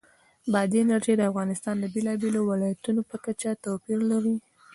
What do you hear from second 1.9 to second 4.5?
بېلابېلو ولایاتو په کچه توپیر لري.